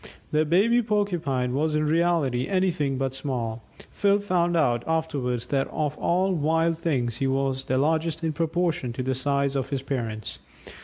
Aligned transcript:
The 0.31 0.45
baby 0.45 0.81
Porcupine 0.81 1.53
was 1.53 1.75
in 1.75 1.85
reality 1.85 2.47
anything 2.47 2.97
but 2.97 3.13
"small"; 3.13 3.61
Phil 3.91 4.17
found 4.17 4.57
out 4.57 4.83
afterwards 4.87 5.45
that 5.53 5.67
of 5.67 5.95
all 5.99 6.33
wild 6.33 6.79
things 6.79 7.17
he 7.17 7.27
was 7.27 7.65
the 7.65 7.77
largest 7.77 8.23
in 8.23 8.33
proportion 8.33 8.93
to 8.93 9.03
the 9.03 9.13
size 9.13 9.55
of 9.55 9.69
his 9.69 9.83
parents. 9.83 10.39